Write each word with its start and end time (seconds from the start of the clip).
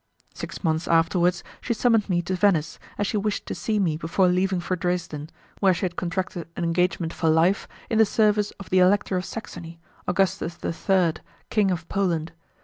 Six 0.33 0.63
months 0.63 0.87
afterwards 0.87 1.43
she 1.61 1.75
summoned 1.75 2.09
me 2.09 2.23
to 2.23 2.33
Venice, 2.35 2.79
as 2.97 3.05
she 3.05 3.17
wished 3.17 3.45
to 3.45 3.53
see 3.53 3.77
me 3.77 3.97
before 3.97 4.27
leaving 4.29 4.59
for 4.59 4.75
Dresden, 4.75 5.29
where 5.59 5.75
she 5.75 5.85
had 5.85 5.95
contracted 5.95 6.47
an 6.55 6.63
engagement 6.63 7.13
for 7.13 7.29
life 7.29 7.67
in 7.87 7.99
the 7.99 8.03
service 8.07 8.49
of 8.59 8.71
the 8.71 8.79
Elector 8.79 9.15
of 9.15 9.25
Saxony, 9.25 9.79
Augustus 10.07 10.57
III., 10.65 11.13
King 11.51 11.69
of 11.69 11.87
Poland. 11.87 12.31